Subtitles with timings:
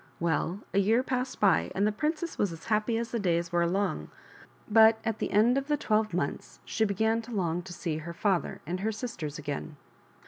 [0.19, 3.67] Well, a year passed by, and the princess was as happy as the days were
[3.67, 4.09] long;
[4.67, 8.11] but at the end of the twelve months she began to long to see her
[8.15, 9.77] father and her sisters again.